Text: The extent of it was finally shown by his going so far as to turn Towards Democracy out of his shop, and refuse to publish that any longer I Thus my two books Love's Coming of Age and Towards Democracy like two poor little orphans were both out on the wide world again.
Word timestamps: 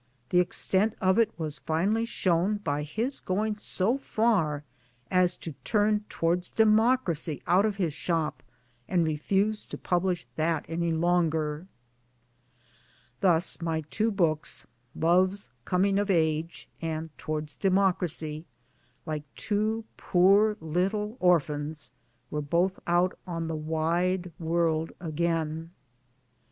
The 0.31 0.39
extent 0.39 0.95
of 0.99 1.19
it 1.19 1.31
was 1.37 1.59
finally 1.59 2.05
shown 2.05 2.57
by 2.57 2.81
his 2.81 3.19
going 3.19 3.57
so 3.57 3.99
far 3.99 4.63
as 5.11 5.37
to 5.37 5.51
turn 5.63 6.05
Towards 6.09 6.49
Democracy 6.51 7.43
out 7.45 7.67
of 7.67 7.75
his 7.75 7.93
shop, 7.93 8.41
and 8.87 9.05
refuse 9.05 9.63
to 9.67 9.77
publish 9.77 10.25
that 10.37 10.65
any 10.67 10.91
longer 10.91 11.67
I 11.69 12.65
Thus 13.19 13.61
my 13.61 13.81
two 13.91 14.09
books 14.09 14.65
Love's 14.95 15.51
Coming 15.65 15.99
of 15.99 16.09
Age 16.09 16.67
and 16.81 17.15
Towards 17.19 17.55
Democracy 17.55 18.47
like 19.05 19.25
two 19.35 19.85
poor 19.97 20.57
little 20.59 21.15
orphans 21.19 21.91
were 22.31 22.41
both 22.41 22.79
out 22.87 23.15
on 23.27 23.47
the 23.47 23.55
wide 23.55 24.31
world 24.39 24.93
again. 24.99 25.69